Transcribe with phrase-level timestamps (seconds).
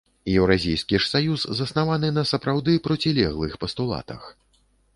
[0.35, 4.21] Еўразійскі ж саюз заснаваны на сапраўды процілеглых пастулатах.